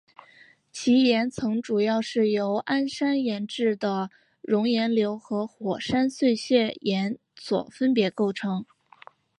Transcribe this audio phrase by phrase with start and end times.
[0.71, 4.09] 其岩层主要是由安山岩质的
[4.41, 8.65] 熔岩流和火山碎屑岩所分别构成。